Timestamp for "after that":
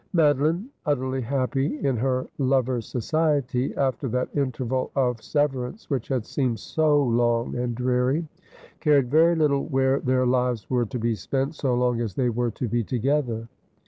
3.75-4.35